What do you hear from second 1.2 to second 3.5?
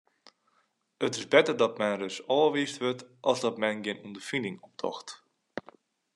better dat men ris ôfwiisd wurdt as